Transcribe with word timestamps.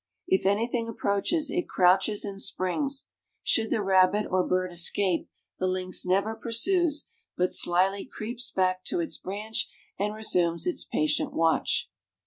If 0.25 0.47
anything 0.47 0.87
approaches, 0.89 1.51
it 1.51 1.69
crouches 1.69 2.25
and 2.25 2.41
springs. 2.41 3.07
Should 3.43 3.69
the 3.69 3.83
rabbit 3.83 4.25
or 4.31 4.43
bird 4.43 4.71
escape, 4.71 5.29
the 5.59 5.67
lynx 5.67 6.07
never 6.07 6.33
pursues, 6.33 7.07
but 7.37 7.53
slyly 7.53 8.05
creeps 8.05 8.49
back 8.49 8.83
to 8.85 8.99
its 8.99 9.19
branch, 9.19 9.69
and 9.99 10.15
resumes 10.15 10.65
its 10.65 10.83
patient 10.83 11.33
watch. 11.33 11.91